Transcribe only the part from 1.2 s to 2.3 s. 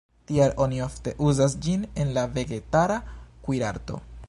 uzas ĝin en la